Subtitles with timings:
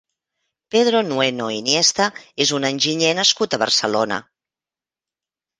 [0.75, 2.07] Pedro Nueno Iniesta
[2.47, 4.21] és un enginyer nascut a Barcelona.